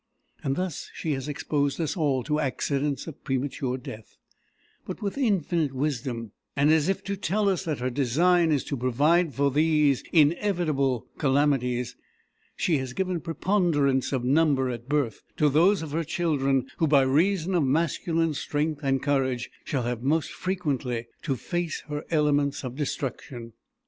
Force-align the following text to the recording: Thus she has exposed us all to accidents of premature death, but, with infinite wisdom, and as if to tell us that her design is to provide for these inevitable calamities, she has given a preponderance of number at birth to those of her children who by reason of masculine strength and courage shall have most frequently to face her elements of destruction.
Thus 0.43 0.89
she 0.95 1.11
has 1.11 1.27
exposed 1.27 1.79
us 1.79 1.95
all 1.95 2.23
to 2.23 2.39
accidents 2.39 3.05
of 3.05 3.23
premature 3.23 3.77
death, 3.77 4.17
but, 4.83 4.99
with 5.03 5.15
infinite 5.15 5.73
wisdom, 5.73 6.31
and 6.55 6.71
as 6.71 6.89
if 6.89 7.03
to 7.03 7.15
tell 7.15 7.47
us 7.47 7.63
that 7.65 7.77
her 7.77 7.91
design 7.91 8.51
is 8.51 8.63
to 8.63 8.75
provide 8.75 9.31
for 9.35 9.51
these 9.51 10.03
inevitable 10.11 11.05
calamities, 11.19 11.95
she 12.55 12.79
has 12.79 12.93
given 12.93 13.17
a 13.17 13.19
preponderance 13.19 14.11
of 14.11 14.23
number 14.23 14.71
at 14.71 14.89
birth 14.89 15.21
to 15.37 15.49
those 15.49 15.83
of 15.83 15.91
her 15.91 16.03
children 16.03 16.65
who 16.77 16.87
by 16.87 17.03
reason 17.03 17.53
of 17.53 17.63
masculine 17.63 18.33
strength 18.33 18.79
and 18.81 19.03
courage 19.03 19.51
shall 19.63 19.83
have 19.83 20.01
most 20.01 20.31
frequently 20.31 21.05
to 21.21 21.35
face 21.35 21.81
her 21.89 22.05
elements 22.09 22.63
of 22.63 22.75
destruction. 22.75 23.53